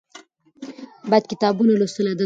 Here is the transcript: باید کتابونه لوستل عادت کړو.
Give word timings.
باید 1.09 1.25
کتابونه 1.31 1.71
لوستل 1.79 2.05
عادت 2.09 2.17
کړو. 2.17 2.19